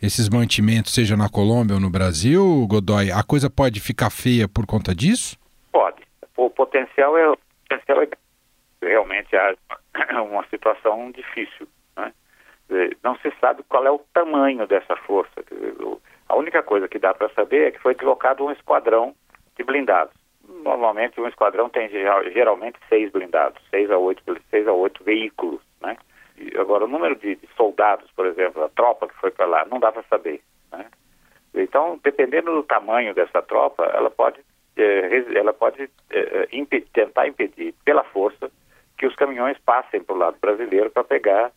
esses 0.00 0.28
mantimentos, 0.28 0.94
seja 0.94 1.16
na 1.16 1.28
Colômbia 1.28 1.74
ou 1.74 1.80
no 1.80 1.90
Brasil, 1.90 2.66
Godoy, 2.68 3.10
a 3.10 3.22
coisa 3.22 3.50
pode 3.50 3.80
ficar 3.80 4.10
feia 4.10 4.48
por 4.48 4.64
conta 4.64 4.94
disso? 4.94 5.36
Pode. 5.72 6.02
O 6.36 6.48
potencial 6.48 7.18
é, 7.18 7.30
o 7.30 7.38
potencial 7.68 8.02
é 8.02 8.08
realmente 8.80 9.36
há 9.36 10.22
uma 10.22 10.46
situação 10.48 11.10
difícil. 11.10 11.68
Né? 11.96 12.12
Não 13.02 13.16
se 13.16 13.32
sabe 13.40 13.62
qual 13.68 13.84
é 13.86 13.90
o 13.90 14.00
tamanho 14.14 14.66
dessa 14.66 14.96
força. 14.96 15.44
A 16.30 16.36
única 16.36 16.62
coisa 16.62 16.86
que 16.86 17.00
dá 17.00 17.12
para 17.12 17.28
saber 17.30 17.66
é 17.66 17.70
que 17.72 17.80
foi 17.80 17.92
deslocado 17.92 18.44
um 18.44 18.52
esquadrão 18.52 19.16
de 19.56 19.64
blindados. 19.64 20.14
Normalmente 20.62 21.20
um 21.20 21.26
esquadrão 21.26 21.68
tem 21.68 21.88
geralmente 21.88 22.78
seis 22.88 23.10
blindados, 23.10 23.60
seis 23.68 23.90
a 23.90 23.98
oito, 23.98 24.22
seis 24.48 24.68
a 24.68 24.72
oito 24.72 25.02
veículos, 25.02 25.60
né? 25.80 25.96
Agora, 26.56 26.84
o 26.84 26.88
número 26.88 27.16
de, 27.16 27.34
de 27.34 27.48
soldados, 27.56 28.08
por 28.12 28.26
exemplo, 28.26 28.62
a 28.62 28.68
tropa 28.68 29.08
que 29.08 29.16
foi 29.16 29.32
para 29.32 29.44
lá, 29.44 29.64
não 29.64 29.80
dá 29.80 29.90
para 29.90 30.04
saber. 30.04 30.40
Né? 30.70 30.86
Então, 31.52 31.98
dependendo 32.02 32.54
do 32.54 32.62
tamanho 32.62 33.12
dessa 33.12 33.42
tropa, 33.42 33.84
ela 33.86 34.08
pode, 34.08 34.40
é, 34.76 35.36
ela 35.36 35.52
pode 35.52 35.90
é, 36.10 36.48
impedir, 36.52 36.88
tentar 36.92 37.26
impedir, 37.26 37.74
pela 37.84 38.04
força, 38.04 38.50
que 38.96 39.04
os 39.04 39.16
caminhões 39.16 39.58
passem 39.58 40.00
para 40.00 40.14
o 40.14 40.18
lado 40.18 40.36
brasileiro 40.40 40.90
para 40.90 41.02
pegar, 41.02 41.50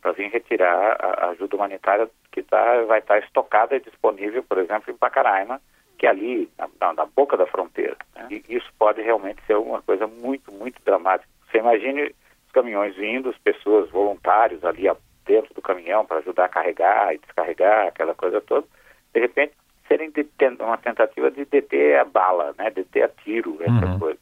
para 0.00 0.12
vir 0.12 0.30
retirar 0.30 0.96
a, 0.98 1.30
ajuda 1.30 1.56
humanitária 1.56 2.10
que 2.32 2.42
tá, 2.42 2.82
vai 2.84 3.00
estar 3.00 3.20
tá 3.20 3.26
estocada 3.26 3.76
e 3.76 3.80
disponível, 3.80 4.42
por 4.42 4.58
exemplo, 4.58 4.92
em 4.92 4.96
Pacaraima, 4.96 5.60
que 5.98 6.06
é 6.06 6.10
ali, 6.10 6.50
na, 6.80 6.92
na 6.94 7.04
boca 7.04 7.36
da 7.36 7.46
fronteira. 7.46 7.96
Né? 8.14 8.28
E 8.30 8.56
isso 8.56 8.72
pode 8.78 9.02
realmente 9.02 9.42
ser 9.46 9.56
uma 9.56 9.82
coisa 9.82 10.06
muito, 10.06 10.50
muito 10.50 10.80
dramática. 10.82 11.28
Você 11.50 11.58
imagine 11.58 12.14
caminhões 12.52 12.96
vindo, 12.96 13.28
as 13.28 13.38
pessoas 13.38 13.90
voluntários 13.90 14.64
ali 14.64 14.88
dentro 15.26 15.54
do 15.54 15.62
caminhão 15.62 16.04
para 16.04 16.18
ajudar 16.18 16.46
a 16.46 16.48
carregar 16.48 17.14
e 17.14 17.18
descarregar, 17.18 17.86
aquela 17.86 18.14
coisa 18.14 18.40
toda, 18.40 18.66
de 19.14 19.20
repente 19.20 19.52
serem 19.86 20.12
uma 20.60 20.78
tentativa 20.78 21.30
de 21.30 21.44
deter 21.44 21.98
a 21.98 22.04
bala, 22.04 22.54
né, 22.56 22.70
deter 22.70 23.04
a 23.04 23.08
tiro, 23.08 23.58
essa 23.60 23.86
uhum. 23.86 23.98
coisa. 23.98 24.18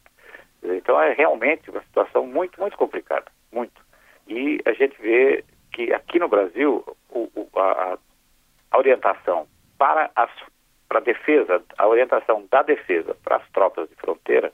Então 0.62 1.00
é 1.00 1.12
realmente 1.12 1.70
uma 1.70 1.82
situação 1.82 2.26
muito, 2.26 2.58
muito 2.58 2.76
complicada, 2.76 3.26
muito. 3.52 3.87
E 4.28 4.60
a 4.64 4.72
gente 4.72 5.00
vê 5.00 5.44
que 5.72 5.92
aqui 5.92 6.18
no 6.18 6.28
Brasil 6.28 6.84
o, 7.10 7.30
o, 7.34 7.48
a, 7.58 7.98
a, 8.70 8.78
orientação 8.78 9.46
para 9.76 10.10
as 10.14 10.30
para 10.88 11.00
a 11.00 11.02
defesa, 11.02 11.62
a 11.76 11.86
orientação 11.86 12.46
da 12.50 12.62
defesa 12.62 13.14
para 13.22 13.36
as 13.36 13.50
tropas 13.50 13.88
de 13.90 13.94
fronteira 13.96 14.50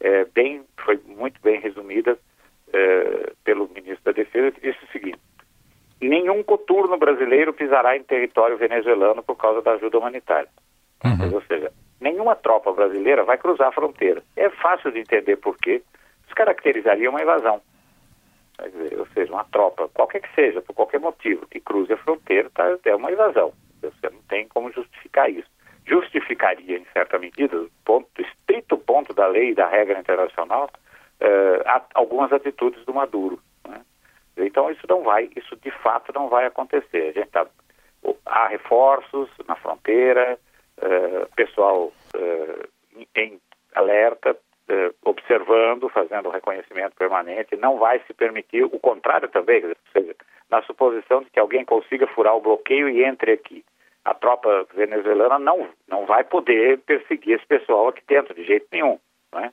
é 0.00 0.24
bem, 0.24 0.64
foi 0.78 0.98
muito 1.04 1.40
bem 1.42 1.60
resumida 1.60 2.18
eh, 2.72 3.32
pelo 3.44 3.68
ministro 3.68 4.04
da 4.04 4.12
Defesa, 4.12 4.52
que 4.52 4.60
disse 4.60 4.84
o 4.84 4.92
seguinte: 4.92 5.18
nenhum 6.00 6.42
coturno 6.42 6.96
brasileiro 6.96 7.52
pisará 7.52 7.96
em 7.96 8.02
território 8.02 8.56
venezuelano 8.56 9.22
por 9.22 9.36
causa 9.36 9.60
da 9.60 9.72
ajuda 9.72 9.98
humanitária. 9.98 10.48
Uhum. 11.04 11.34
Ou 11.34 11.42
seja, 11.42 11.72
nenhuma 12.00 12.36
tropa 12.36 12.72
brasileira 12.72 13.24
vai 13.24 13.38
cruzar 13.38 13.68
a 13.68 13.72
fronteira. 13.72 14.22
É 14.36 14.48
fácil 14.50 14.92
de 14.92 15.00
entender 15.00 15.36
por 15.36 15.56
quê. 15.58 15.82
Isso 16.26 16.34
caracterizaria 16.34 17.10
uma 17.10 17.22
invasão. 17.22 17.60
Ou 18.98 19.06
seja, 19.14 19.32
uma 19.32 19.44
tropa, 19.44 19.88
qualquer 19.88 20.20
que 20.20 20.34
seja, 20.34 20.60
por 20.60 20.74
qualquer 20.74 20.98
motivo, 20.98 21.46
que 21.46 21.60
cruze 21.60 21.92
a 21.92 21.96
fronteira, 21.96 22.50
tá, 22.50 22.64
é 22.84 22.94
uma 22.94 23.12
invasão. 23.12 23.52
Você 23.80 24.10
não 24.10 24.20
tem 24.22 24.48
como 24.48 24.72
justificar 24.72 25.30
isso. 25.30 25.48
Justificaria, 25.86 26.78
em 26.78 26.86
certa 26.92 27.18
medida, 27.18 27.64
ponto, 27.84 28.08
estrito 28.20 28.76
ponto 28.76 29.14
da 29.14 29.26
lei 29.26 29.50
e 29.50 29.54
da 29.54 29.68
regra 29.68 30.00
internacional, 30.00 30.68
uh, 31.20 31.82
algumas 31.94 32.32
atitudes 32.32 32.84
do 32.84 32.92
Maduro. 32.92 33.40
Né? 33.66 33.80
Então 34.36 34.70
isso 34.70 34.84
não 34.88 35.02
vai, 35.02 35.30
isso 35.36 35.56
de 35.56 35.70
fato 35.70 36.12
não 36.12 36.28
vai 36.28 36.46
acontecer. 36.46 37.08
A 37.08 37.20
gente 37.20 37.30
tá, 37.30 37.46
há 38.26 38.48
reforços 38.48 39.30
na 39.46 39.54
fronteira, 39.54 40.38
uh, 40.78 41.34
pessoal 41.36 41.92
uh, 42.14 42.68
em 43.14 43.40
alerta, 43.74 44.36
observando, 45.04 45.88
fazendo 45.88 46.30
reconhecimento 46.30 46.94
permanente. 46.96 47.56
Não 47.56 47.78
vai 47.78 48.00
se 48.06 48.14
permitir 48.14 48.64
o 48.64 48.78
contrário 48.78 49.28
também, 49.28 49.64
ou 49.64 49.74
seja, 49.92 50.14
na 50.50 50.62
suposição 50.62 51.22
de 51.22 51.30
que 51.30 51.40
alguém 51.40 51.64
consiga 51.64 52.06
furar 52.08 52.36
o 52.36 52.40
bloqueio 52.40 52.88
e 52.88 53.04
entre 53.04 53.32
aqui. 53.32 53.64
A 54.04 54.14
tropa 54.14 54.66
venezuelana 54.74 55.38
não, 55.38 55.68
não 55.86 56.06
vai 56.06 56.24
poder 56.24 56.78
perseguir 56.80 57.36
esse 57.36 57.46
pessoal 57.46 57.88
aqui 57.88 58.02
dentro 58.06 58.34
de 58.34 58.44
jeito 58.44 58.66
nenhum. 58.72 58.98
Né? 59.32 59.52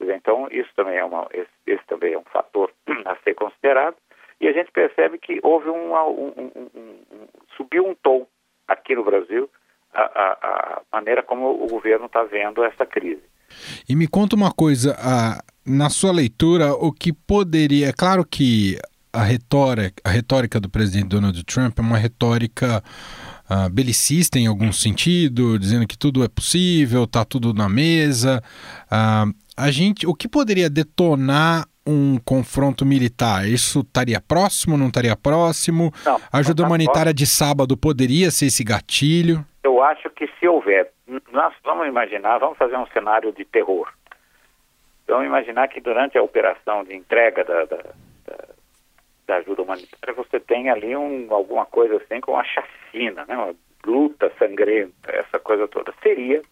Então, 0.00 0.48
isso 0.50 0.70
também 0.74 0.96
é, 0.96 1.04
uma, 1.04 1.28
esse, 1.32 1.50
esse, 1.66 1.84
também 1.86 2.14
é 2.14 2.18
um 2.18 2.24
fator 2.24 2.72
a 3.04 3.16
ser 3.16 3.34
considerado. 3.34 3.96
E 4.40 4.48
a 4.48 4.52
gente 4.52 4.72
percebe 4.72 5.18
que 5.18 5.40
houve 5.42 5.68
um, 5.68 5.94
um, 5.94 6.32
um, 6.36 6.70
um 6.74 7.28
subiu 7.56 7.86
um 7.86 7.94
tom 7.94 8.26
aqui 8.66 8.94
no 8.94 9.04
Brasil 9.04 9.48
a, 9.92 10.02
a, 10.02 10.32
a 10.42 10.82
maneira 10.90 11.22
como 11.22 11.62
o 11.62 11.66
governo 11.68 12.06
está 12.06 12.22
vendo 12.22 12.64
essa 12.64 12.86
crise. 12.86 13.22
E 13.88 13.94
me 13.94 14.06
conta 14.06 14.36
uma 14.36 14.50
coisa, 14.50 14.96
a, 14.98 15.42
na 15.64 15.90
sua 15.90 16.12
leitura, 16.12 16.72
o 16.74 16.92
que 16.92 17.12
poderia. 17.12 17.88
É 17.88 17.92
claro 17.92 18.24
que 18.24 18.78
a 19.12 19.22
retórica, 19.22 19.94
a 20.04 20.10
retórica 20.10 20.58
do 20.58 20.70
presidente 20.70 21.08
Donald 21.08 21.44
Trump 21.44 21.78
é 21.78 21.82
uma 21.82 21.98
retórica 21.98 22.82
uh, 23.50 23.68
belicista 23.70 24.38
em 24.38 24.46
algum 24.46 24.72
sentido, 24.72 25.58
dizendo 25.58 25.86
que 25.86 25.98
tudo 25.98 26.24
é 26.24 26.28
possível, 26.28 27.04
está 27.04 27.24
tudo 27.24 27.52
na 27.52 27.68
mesa. 27.68 28.42
Uh, 28.86 29.34
a 29.56 29.70
gente, 29.70 30.06
o 30.06 30.14
que 30.14 30.28
poderia 30.28 30.70
detonar 30.70 31.66
um 31.86 32.18
confronto 32.18 32.84
militar? 32.84 33.46
Isso 33.46 33.80
estaria 33.80 34.20
próximo, 34.20 34.76
não 34.76 34.88
estaria 34.88 35.16
próximo? 35.16 35.92
Não, 36.04 36.20
a 36.32 36.38
ajuda 36.38 36.62
tá 36.62 36.68
humanitária 36.68 37.12
próximo. 37.12 37.14
de 37.14 37.26
sábado 37.26 37.76
poderia 37.76 38.30
ser 38.30 38.46
esse 38.46 38.64
gatilho? 38.64 39.44
Eu 39.62 39.82
acho 39.82 40.10
que 40.10 40.28
se 40.38 40.46
houver, 40.46 40.90
nós 41.32 41.54
vamos 41.64 41.86
imaginar, 41.86 42.38
vamos 42.38 42.58
fazer 42.58 42.76
um 42.76 42.86
cenário 42.88 43.32
de 43.32 43.44
terror. 43.44 43.88
Vamos 45.06 45.26
imaginar 45.26 45.68
que 45.68 45.80
durante 45.80 46.16
a 46.16 46.22
operação 46.22 46.84
de 46.84 46.94
entrega 46.94 47.44
da, 47.44 47.64
da, 47.64 47.76
da, 47.76 48.44
da 49.26 49.36
ajuda 49.36 49.62
humanitária 49.62 50.14
você 50.14 50.40
tem 50.40 50.70
ali 50.70 50.96
um, 50.96 51.26
alguma 51.30 51.66
coisa 51.66 51.96
assim 51.96 52.20
com 52.20 52.32
uma 52.32 52.44
chacina, 52.44 53.24
né? 53.26 53.36
uma 53.36 53.54
luta 53.84 54.32
sangrenta, 54.38 55.10
essa 55.10 55.38
coisa 55.38 55.68
toda. 55.68 55.92
Seria 56.02 56.42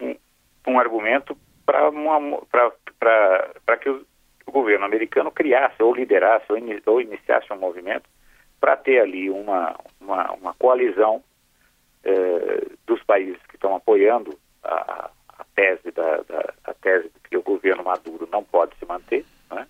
um, 0.00 0.14
um 0.66 0.78
argumento 0.78 1.36
para 1.64 3.76
que 3.78 3.88
o, 3.88 4.06
o, 4.46 4.52
governo 4.52 4.84
americano 4.84 5.30
criasse 5.30 5.82
ou 5.82 5.94
liderasse 5.94 6.46
ou, 6.50 6.58
in, 6.58 6.80
ou 6.86 7.00
iniciasse 7.00 7.52
um 7.52 7.58
movimento 7.58 8.08
para 8.60 8.76
ter 8.76 9.00
ali 9.00 9.28
uma, 9.28 9.76
uma, 10.00 10.32
uma 10.32 10.54
coalizão 10.54 11.22
eh, 12.04 12.66
dos 12.86 13.02
países 13.02 13.40
que 13.48 13.56
estão 13.56 13.74
apoiando 13.74 14.38
a, 14.62 15.10
a 15.38 15.44
tese 15.54 15.90
da, 15.90 16.18
da, 16.22 16.54
a 16.64 16.74
tese 16.74 17.08
de 17.08 17.28
que 17.28 17.36
o 17.36 17.42
governo 17.42 17.84
Maduro 17.84 18.28
não 18.30 18.42
pode 18.42 18.76
se 18.78 18.86
manter, 18.86 19.24
né, 19.50 19.66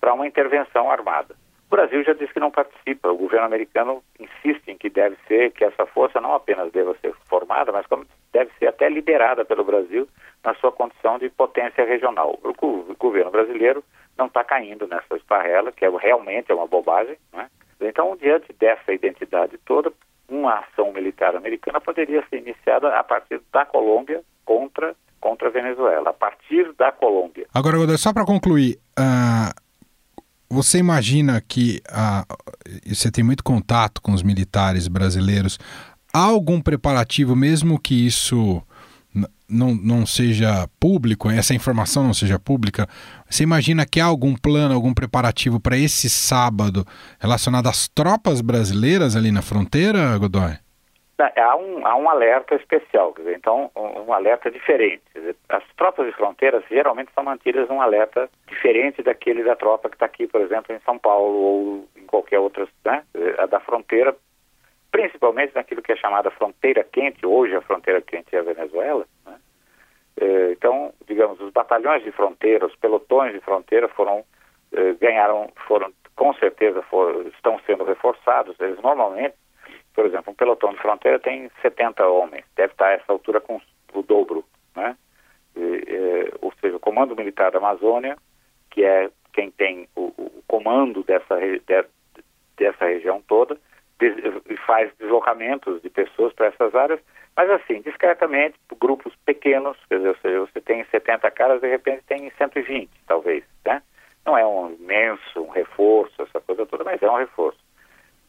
para 0.00 0.12
uma 0.14 0.26
intervenção 0.26 0.90
armada. 0.90 1.34
O 1.70 1.76
Brasil 1.76 2.02
já 2.02 2.12
disse 2.12 2.32
que 2.32 2.40
não 2.40 2.50
participa. 2.50 3.12
O 3.12 3.16
governo 3.16 3.46
americano 3.46 4.02
insiste 4.18 4.66
em 4.66 4.76
que 4.76 4.90
deve 4.90 5.16
ser, 5.28 5.52
que 5.52 5.64
essa 5.64 5.86
força 5.86 6.20
não 6.20 6.34
apenas 6.34 6.72
deva 6.72 6.96
ser 7.00 7.14
formada, 7.28 7.70
mas 7.70 7.86
como 7.86 8.04
deve 8.32 8.50
ser 8.58 8.66
até 8.66 8.88
liderada 8.88 9.44
pelo 9.44 9.62
Brasil 9.62 10.08
na 10.42 10.52
sua 10.54 10.72
condição 10.72 11.16
de 11.16 11.28
potência 11.30 11.84
regional. 11.84 12.36
O 12.42 12.94
governo 12.98 13.30
brasileiro 13.30 13.84
não 14.18 14.26
está 14.26 14.42
caindo 14.42 14.88
nessa 14.88 15.16
esparrela, 15.16 15.70
que 15.70 15.84
é, 15.84 15.90
realmente 15.90 16.50
é 16.50 16.54
uma 16.56 16.66
bobagem. 16.66 17.16
Né? 17.32 17.48
Então, 17.80 18.16
diante 18.16 18.52
dessa 18.54 18.92
identidade 18.92 19.56
toda, 19.64 19.92
uma 20.28 20.58
ação 20.58 20.92
militar 20.92 21.36
americana 21.36 21.80
poderia 21.80 22.24
ser 22.28 22.38
iniciada 22.38 22.88
a 22.98 23.04
partir 23.04 23.40
da 23.52 23.64
Colômbia 23.64 24.22
contra 24.44 24.96
contra 25.20 25.48
a 25.48 25.50
Venezuela, 25.50 26.10
a 26.10 26.14
partir 26.14 26.72
da 26.78 26.90
Colômbia. 26.90 27.46
Agora, 27.54 27.76
só 27.98 28.10
para 28.10 28.24
concluir, 28.24 28.78
uh, 28.98 29.52
você 30.50 30.78
imagina 30.78 31.40
que 31.40 31.80
uh, 31.90 32.36
você 32.84 33.10
tem 33.10 33.22
muito 33.22 33.44
contato 33.44 34.02
com 34.02 34.12
os 34.12 34.22
militares 34.22 34.88
brasileiros, 34.88 35.58
há 36.12 36.18
algum 36.18 36.60
preparativo, 36.60 37.36
mesmo 37.36 37.78
que 37.78 37.94
isso 37.94 38.60
não, 39.48 39.74
não 39.74 40.04
seja 40.04 40.68
público, 40.78 41.30
essa 41.30 41.54
informação 41.54 42.04
não 42.04 42.14
seja 42.14 42.38
pública, 42.38 42.88
você 43.28 43.44
imagina 43.44 43.86
que 43.86 44.00
há 44.00 44.04
algum 44.04 44.34
plano, 44.34 44.74
algum 44.74 44.92
preparativo 44.92 45.60
para 45.60 45.76
esse 45.76 46.10
sábado 46.10 46.86
relacionado 47.18 47.68
às 47.68 47.88
tropas 47.88 48.40
brasileiras 48.40 49.16
ali 49.16 49.30
na 49.30 49.42
fronteira, 49.42 50.16
Godoy? 50.18 50.56
Há 51.36 51.56
um, 51.56 51.86
há 51.86 51.96
um 51.96 52.08
alerta 52.08 52.54
especial, 52.54 53.12
dizer, 53.16 53.36
então 53.36 53.70
um, 53.76 54.08
um 54.08 54.12
alerta 54.12 54.50
diferente. 54.50 55.02
Dizer, 55.14 55.36
as 55.48 55.64
tropas 55.76 56.06
de 56.06 56.12
fronteiras 56.12 56.64
geralmente 56.68 57.12
são 57.14 57.24
mantidas 57.24 57.68
um 57.68 57.80
alerta 57.80 58.28
diferente 58.46 59.02
daquele 59.02 59.42
da 59.42 59.56
tropa 59.56 59.88
que 59.88 59.96
está 59.96 60.06
aqui, 60.06 60.26
por 60.26 60.40
exemplo, 60.40 60.74
em 60.74 60.80
São 60.80 60.98
Paulo 60.98 61.36
ou 61.36 61.88
em 61.96 62.06
qualquer 62.06 62.38
outra, 62.38 62.66
né? 62.84 63.04
A 63.38 63.46
da 63.46 63.60
fronteira, 63.60 64.14
principalmente 64.90 65.54
naquilo 65.54 65.82
que 65.82 65.92
é 65.92 65.96
chamada 65.96 66.30
fronteira 66.30 66.84
quente, 66.84 67.24
hoje 67.26 67.54
a 67.54 67.60
fronteira 67.60 68.00
quente 68.00 68.34
é 68.34 68.38
a 68.38 68.42
Venezuela, 68.42 69.04
né? 69.26 69.38
Eh, 70.20 70.52
então, 70.52 70.92
digamos, 71.06 71.40
os 71.40 71.50
batalhões 71.50 72.02
de 72.02 72.12
fronteira, 72.12 72.66
os 72.66 72.76
pelotões 72.76 73.32
de 73.32 73.40
fronteira 73.40 73.88
foram 73.88 74.24
eh, 74.72 74.94
ganharam, 75.00 75.50
foram 75.66 75.92
com 76.14 76.34
certeza 76.34 76.82
foram, 76.82 77.22
estão 77.28 77.58
sendo 77.66 77.84
reforçados. 77.84 78.54
Eles 78.60 78.80
normalmente, 78.82 79.34
por 80.00 80.06
exemplo, 80.06 80.32
um 80.32 80.34
pelotão 80.34 80.72
de 80.72 80.78
fronteira 80.78 81.18
tem 81.18 81.50
70 81.60 82.06
homens, 82.06 82.44
deve 82.56 82.72
estar 82.72 82.86
a 82.86 82.92
essa 82.92 83.12
altura 83.12 83.38
com 83.38 83.60
o 83.92 84.02
dobro, 84.02 84.42
né? 84.74 84.96
E, 85.54 86.32
ou 86.40 86.50
seja, 86.58 86.76
o 86.76 86.80
Comando 86.80 87.14
Militar 87.14 87.50
da 87.50 87.58
Amazônia, 87.58 88.16
que 88.70 88.82
é 88.82 89.10
quem 89.34 89.50
tem 89.50 89.86
o, 89.94 90.06
o 90.16 90.42
comando 90.46 91.02
dessa 91.02 91.36
de, 91.38 91.60
dessa 92.56 92.86
região 92.86 93.22
toda, 93.28 93.58
faz 94.66 94.90
deslocamentos 94.98 95.82
de 95.82 95.90
pessoas 95.90 96.32
para 96.32 96.46
essas 96.46 96.74
áreas 96.74 97.00
mas 97.36 97.48
assim, 97.50 97.80
discretamente, 97.82 98.58
grupos 98.80 99.14
pequenos, 99.24 99.76
quer 99.88 99.98
dizer, 99.98 100.16
seja, 100.20 100.40
você 100.40 100.60
tem 100.60 100.84
70 100.84 101.30
caras, 101.30 101.60
de 101.60 101.68
repente 101.68 102.02
tem 102.06 102.30
120, 102.36 102.90
talvez, 103.06 103.44
né? 103.64 103.82
Não 104.26 104.36
é 104.36 104.44
um 104.46 104.74
imenso, 104.74 105.40
um 105.40 105.48
reforço, 105.48 106.22
essa 106.22 106.40
coisa 106.40 106.66
toda, 106.66 106.84
mas 106.84 107.02
é 107.02 107.10
um 107.10 107.16
reforço. 107.16 107.58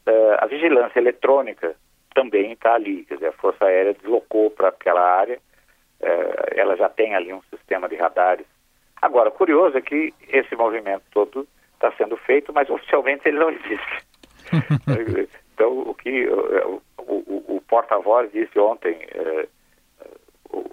Uh, 0.08 0.36
a 0.39 0.46
vigilância 0.48 1.00
eletrônica 1.00 1.75
também 2.13 2.53
está 2.53 2.74
ali, 2.74 3.05
quer 3.05 3.15
dizer, 3.15 3.27
a 3.27 3.34
Força 3.34 3.65
Aérea 3.65 3.93
deslocou 3.93 4.50
para 4.51 4.70
aquela 4.70 5.01
área, 5.01 5.38
uh, 5.38 6.55
ela 6.55 6.75
já 6.75 6.89
tem 6.89 7.15
ali 7.15 7.31
um 7.31 7.41
sistema 7.43 7.88
de 7.88 7.96
radares. 7.96 8.46
Agora, 9.01 9.31
curioso 9.31 9.77
é 9.77 9.81
que 9.81 10.13
esse 10.29 10.55
movimento 10.55 11.03
todo 11.12 11.48
está 11.74 11.91
sendo 11.93 12.17
feito, 12.17 12.53
mas 12.53 12.70
oficialmente 12.70 13.27
ele 13.27 13.39
não 13.39 13.50
existe. 13.50 14.05
então, 15.53 15.79
o 15.79 15.96
que 15.96 16.27
o, 16.27 16.81
o 16.98 17.62
porta-voz 17.67 18.31
disse 18.31 18.60
ontem, 18.60 18.98
eh, 19.13 19.48
o 20.50 20.63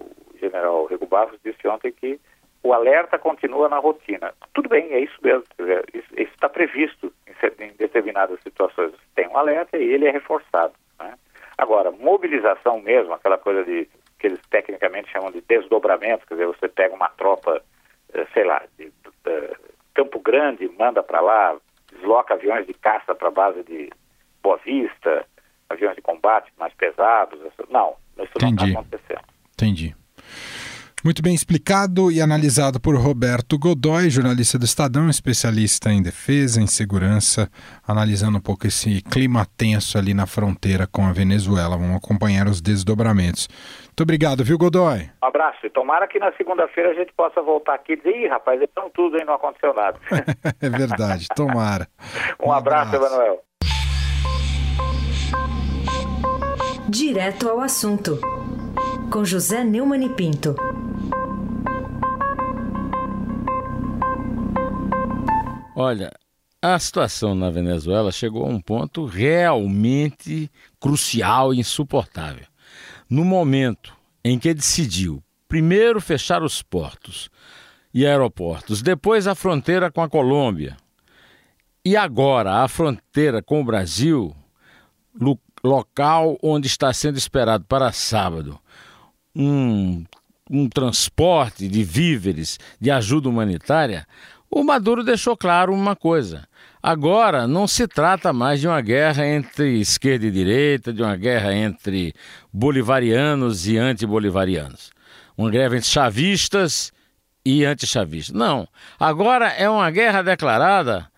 general 0.41 0.85
Rego 0.87 1.07
Barros 1.07 1.39
disse 1.45 1.67
ontem 1.67 1.93
que 1.93 2.21
o 2.63 2.73
alerta 2.73 3.19
continua 3.19 3.69
na 3.69 3.79
rotina. 3.79 4.35
Tudo 4.53 4.69
bem, 4.69 4.93
é 4.93 5.01
isso 5.01 5.17
mesmo. 5.23 5.45
Isso 5.95 6.33
está 6.35 6.49
previsto 6.49 7.13
em, 7.27 7.65
em, 7.65 7.73
determinadas 7.75 8.41
situações. 8.43 8.93
Tem 9.19 9.27
um 9.27 9.37
alerta 9.37 9.77
e 9.77 9.83
ele 9.83 10.07
é 10.07 10.13
reforçado. 10.13 10.73
Né? 10.97 11.13
Agora, 11.57 11.91
mobilização 11.91 12.81
mesmo, 12.81 13.13
aquela 13.13 13.37
coisa 13.37 13.65
de 13.65 13.89
que 14.17 14.29
eles 14.29 14.39
tecnicamente 14.49 15.11
chamam 15.11 15.33
de 15.33 15.41
desdobramento, 15.41 16.25
quer 16.25 16.35
dizer, 16.35 16.47
você 16.47 16.69
pega 16.69 16.95
uma 16.95 17.09
tropa, 17.09 17.61
eh, 18.15 18.27
sei 18.33 18.45
lá, 18.45 18.63
de, 18.79 18.85
de, 18.85 18.93
de 18.93 19.57
Campo 19.93 20.21
Grande, 20.21 20.69
manda 20.79 21.03
para 21.03 21.21
lá, 21.21 21.57
desloca 21.93 22.35
aviões 22.35 22.65
de 22.65 22.75
caça 22.75 23.13
para 23.13 23.27
a 23.27 23.33
base 23.33 23.65
de 23.65 23.91
Boa 24.41 24.57
Vista, 24.59 25.27
aviões 25.69 25.97
de 25.97 26.03
combate 26.03 26.53
mais 26.57 26.73
pesados. 26.75 27.41
Não, 27.69 27.97
isso 28.19 28.33
Entendi. 28.37 28.55
não 28.55 28.67
está 28.69 28.81
acontecendo. 28.81 29.25
Entendi. 29.53 29.97
Muito 31.09 31.23
bem 31.23 31.35
explicado 31.35 32.13
e 32.13 32.21
analisado 32.21 32.79
por 32.79 32.95
Roberto 32.95 33.59
Godoy, 33.59 34.11
jornalista 34.11 34.59
do 34.59 34.67
Estadão, 34.67 35.09
especialista 35.09 35.91
em 35.91 36.03
defesa, 36.03 36.61
em 36.61 36.67
segurança, 36.67 37.49
analisando 37.89 38.37
um 38.37 38.41
pouco 38.43 38.67
esse 38.67 39.01
clima 39.01 39.47
tenso 39.57 39.97
ali 39.97 40.13
na 40.13 40.27
fronteira 40.27 40.87
com 40.87 41.07
a 41.07 41.11
Venezuela. 41.11 41.79
Vamos 41.79 41.97
acompanhar 41.97 42.47
os 42.47 42.61
desdobramentos. 42.61 43.49
Muito 43.87 44.03
obrigado, 44.03 44.45
viu, 44.45 44.59
Godoy? 44.59 45.09
Um 45.23 45.27
abraço. 45.27 45.65
E 45.65 45.71
tomara 45.71 46.07
que 46.07 46.19
na 46.19 46.31
segunda-feira 46.33 46.91
a 46.91 46.95
gente 46.95 47.15
possa 47.15 47.41
voltar 47.41 47.77
aqui 47.77 47.95
e 47.95 47.97
dizer, 47.97 48.15
ih, 48.15 48.29
rapaz, 48.29 48.61
então 48.61 48.91
tudo 48.91 49.17
aí 49.17 49.25
não 49.25 49.33
aconteceu 49.33 49.73
nada. 49.73 49.99
é 50.61 50.69
verdade, 50.69 51.27
tomara. 51.35 51.89
um, 52.39 52.49
um 52.53 52.53
abraço, 52.53 52.95
abraço, 52.95 53.15
Emanuel. 53.15 53.41
Direto 56.87 57.49
ao 57.49 57.61
assunto, 57.61 58.21
com 59.11 59.25
José 59.25 59.65
Neumann 59.65 60.05
e 60.05 60.11
Pinto. 60.11 60.55
Olha, 65.81 66.11
a 66.61 66.77
situação 66.77 67.37
na 67.37 67.51
Venezuela 67.51 68.11
chegou 68.11 68.45
a 68.45 68.49
um 68.49 68.61
ponto 68.61 69.07
realmente 69.07 70.51
crucial 70.81 71.55
e 71.55 71.61
insuportável. 71.61 72.45
No 73.09 73.25
momento 73.25 73.97
em 74.25 74.41
que 74.41 74.53
decidiu 74.53 75.23
primeiro 75.47 76.01
fechar 76.01 76.43
os 76.43 76.63
portos 76.63 77.31
e 77.95 78.05
aeroportos, 78.05 78.83
depois 78.83 79.29
a 79.29 79.37
fronteira 79.37 79.89
com 79.89 80.03
a 80.03 80.09
Colômbia 80.09 80.77
e 81.85 81.97
agora 81.97 82.65
a 82.65 82.67
fronteira 82.67 83.41
com 83.41 83.61
o 83.61 83.65
Brasil, 83.65 84.35
local 85.63 86.37
onde 86.43 86.67
está 86.67 86.93
sendo 86.93 87.19
esperado 87.19 87.65
para 87.67 87.93
sábado 87.93 88.59
um, 89.33 90.05
um 90.51 90.69
transporte 90.69 91.69
de 91.69 91.85
víveres, 91.85 92.59
de 92.81 92.91
ajuda 92.91 93.29
humanitária, 93.29 94.09
o 94.51 94.65
Maduro 94.65 95.05
deixou 95.05 95.37
claro 95.37 95.73
uma 95.73 95.95
coisa. 95.95 96.47
Agora 96.83 97.47
não 97.47 97.67
se 97.67 97.87
trata 97.87 98.33
mais 98.33 98.61
de 98.61 98.69
uma 98.69 98.81
guerra 98.81 99.27
entre 99.27 99.81
esquerda 99.81 100.27
e 100.27 100.31
direita, 100.31 100.93
de 100.93 101.03
uma 101.03 101.17
guerra 101.17 101.55
entre 101.55 102.15
bolivarianos 102.53 103.67
e 103.67 103.77
antibolivarianos. 103.77 104.91
Uma 105.37 105.51
guerra 105.51 105.77
entre 105.77 105.89
chavistas 105.89 106.93
e 107.45 107.65
antichavistas. 107.65 108.35
Não. 108.35 108.67
Agora 108.99 109.49
é 109.49 109.69
uma 109.69 109.91
guerra 109.91 110.23
declarada 110.23 111.11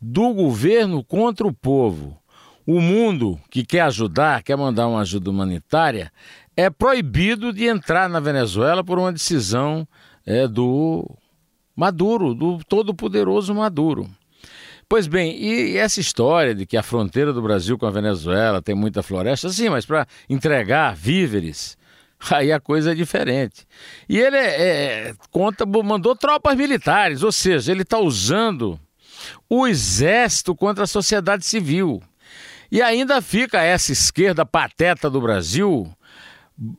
do 0.00 0.32
governo 0.32 1.02
contra 1.04 1.46
o 1.46 1.52
povo 1.52 2.20
o 2.66 2.80
mundo 2.80 3.40
que 3.50 3.64
quer 3.64 3.80
ajudar, 3.82 4.42
quer 4.44 4.56
mandar 4.56 4.86
uma 4.86 5.00
ajuda 5.00 5.28
humanitária, 5.28 6.12
é 6.56 6.70
proibido 6.70 7.52
de 7.52 7.66
entrar 7.66 8.08
na 8.08 8.20
Venezuela 8.20 8.84
por 8.84 8.98
uma 8.98 9.12
decisão 9.12 9.86
é, 10.24 10.46
do 10.46 11.04
Maduro, 11.80 12.34
do 12.34 12.58
todo-poderoso 12.68 13.54
Maduro. 13.54 14.06
Pois 14.86 15.06
bem, 15.06 15.34
e 15.42 15.78
essa 15.78 15.98
história 15.98 16.54
de 16.54 16.66
que 16.66 16.76
a 16.76 16.82
fronteira 16.82 17.32
do 17.32 17.40
Brasil 17.40 17.78
com 17.78 17.86
a 17.86 17.90
Venezuela 17.90 18.60
tem 18.60 18.74
muita 18.74 19.02
floresta, 19.02 19.48
sim, 19.48 19.70
mas 19.70 19.86
para 19.86 20.06
entregar 20.28 20.94
víveres, 20.94 21.78
aí 22.30 22.52
a 22.52 22.60
coisa 22.60 22.92
é 22.92 22.94
diferente. 22.94 23.66
E 24.06 24.18
ele 24.18 24.36
é, 24.36 24.42
é, 24.42 25.14
conta, 25.30 25.64
mandou 25.64 26.14
tropas 26.14 26.54
militares, 26.54 27.22
ou 27.22 27.32
seja, 27.32 27.72
ele 27.72 27.80
está 27.80 27.98
usando 27.98 28.78
o 29.48 29.66
exército 29.66 30.54
contra 30.54 30.84
a 30.84 30.86
sociedade 30.86 31.46
civil. 31.46 32.02
E 32.70 32.82
ainda 32.82 33.22
fica 33.22 33.62
essa 33.62 33.90
esquerda 33.90 34.44
pateta 34.44 35.08
do 35.08 35.18
Brasil 35.18 35.90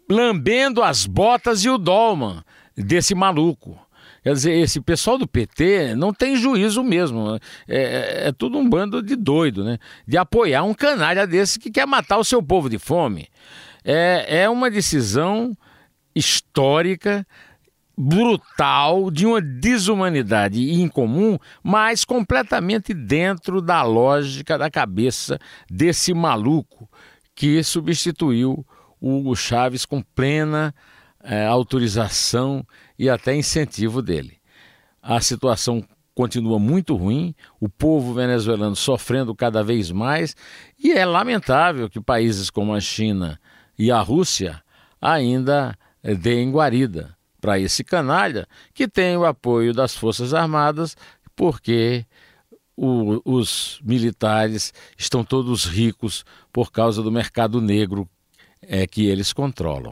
lambendo 0.08 0.84
as 0.84 1.08
botas 1.08 1.66
e 1.66 1.70
o 1.72 1.80
dolman 1.80 2.44
desse 2.78 3.16
maluco. 3.16 3.80
Quer 4.24 4.34
dizer, 4.34 4.52
esse 4.52 4.80
pessoal 4.80 5.18
do 5.18 5.28
PT 5.28 5.96
não 5.96 6.14
tem 6.14 6.36
juízo 6.36 6.84
mesmo. 6.84 7.40
É, 7.68 7.78
é, 7.78 8.28
é, 8.28 8.32
tudo 8.32 8.58
um 8.58 8.70
bando 8.70 9.02
de 9.02 9.16
doido, 9.16 9.64
né? 9.64 9.80
De 10.08 10.16
apoiar 10.16 10.64
um 10.64 10.76
canalha 10.76 11.26
desse 11.26 11.58
que 11.60 11.72
quer 11.72 11.88
matar 11.88 12.18
o 12.18 12.24
seu 12.24 12.42
povo 12.42 12.70
de 12.70 12.78
fome. 12.78 13.28
É, 13.84 14.42
é 14.44 14.50
uma 14.50 14.70
decisão 14.70 15.52
histórica 16.14 17.26
brutal, 17.98 19.12
de 19.12 19.26
uma 19.26 19.42
desumanidade 19.42 20.72
incomum, 20.72 21.38
mas 21.64 22.06
completamente 22.06 22.94
dentro 22.94 23.62
da 23.62 23.82
lógica 23.84 24.58
da 24.58 24.70
cabeça 24.70 25.40
desse 25.70 26.14
maluco 26.14 26.90
que 27.36 27.64
substituiu 27.64 28.66
o 29.00 29.18
Hugo 29.18 29.36
Chávez 29.36 29.86
com 29.86 30.02
plena 30.02 30.74
é, 31.24 31.46
autorização 31.46 32.66
e 33.02 33.10
até 33.10 33.36
incentivo 33.36 34.00
dele. 34.00 34.38
A 35.02 35.20
situação 35.20 35.84
continua 36.14 36.60
muito 36.60 36.96
ruim, 36.96 37.34
o 37.60 37.68
povo 37.68 38.14
venezuelano 38.14 38.76
sofrendo 38.76 39.34
cada 39.34 39.64
vez 39.64 39.90
mais, 39.90 40.36
e 40.78 40.92
é 40.92 41.04
lamentável 41.04 41.90
que 41.90 42.00
países 42.00 42.52
como 42.52 42.76
a 42.76 42.80
China 42.80 43.42
e 43.76 43.92
a 43.92 44.00
Rússia 44.00 44.62
ainda 45.02 45.76
deem 46.20 46.52
guarida 46.52 47.18
para 47.42 47.58
esse 47.58 47.84
canalha 47.84 48.48
que 48.72 48.88
tem 48.88 49.18
o 49.18 49.26
apoio 49.26 49.74
das 49.74 49.96
Forças 49.96 50.32
Armadas, 50.32 50.96
porque 51.36 52.06
o, 52.78 53.20
os 53.26 53.82
militares 53.84 54.72
estão 54.96 55.24
todos 55.24 55.66
ricos 55.66 56.24
por 56.54 56.72
causa 56.72 57.02
do 57.02 57.12
mercado 57.12 57.60
negro 57.60 58.08
é, 58.62 58.86
que 58.86 59.08
eles 59.08 59.34
controlam. 59.34 59.92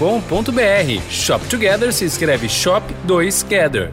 shop2gather.com.br. 0.01 1.11
Shop 1.11 1.47
Together 1.47 1.93
se 1.93 2.05
escreve 2.05 2.49
Shop 2.49 2.83
2 3.05 3.43
Gather. 3.43 3.91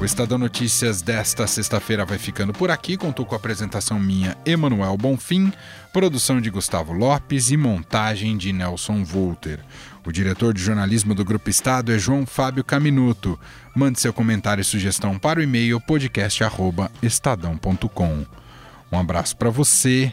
O 0.00 0.04
Estadão 0.04 0.38
Notícias 0.38 1.02
desta 1.02 1.44
sexta-feira 1.48 2.04
vai 2.04 2.18
ficando 2.18 2.52
por 2.52 2.70
aqui. 2.70 2.96
Contou 2.96 3.26
com 3.26 3.34
a 3.34 3.38
apresentação 3.38 3.98
minha, 3.98 4.36
Emanuel 4.46 4.96
Bonfim, 4.96 5.52
produção 5.92 6.40
de 6.40 6.50
Gustavo 6.50 6.92
Lopes 6.92 7.50
e 7.50 7.56
montagem 7.56 8.36
de 8.36 8.52
Nelson 8.52 9.02
Volter. 9.02 9.58
O 10.06 10.12
diretor 10.12 10.54
de 10.54 10.62
jornalismo 10.62 11.16
do 11.16 11.24
Grupo 11.24 11.50
Estado 11.50 11.92
é 11.92 11.98
João 11.98 12.24
Fábio 12.24 12.62
Caminuto. 12.62 13.36
Mande 13.74 13.98
seu 13.98 14.12
comentário 14.12 14.62
e 14.62 14.64
sugestão 14.64 15.18
para 15.18 15.40
o 15.40 15.42
e-mail 15.42 15.80
podcast@estadão.com. 15.80 18.24
Um 18.92 18.98
abraço 19.00 19.36
para 19.36 19.50
você 19.50 20.12